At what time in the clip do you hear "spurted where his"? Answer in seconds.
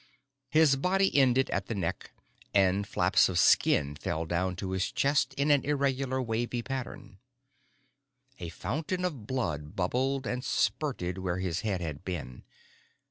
10.43-11.61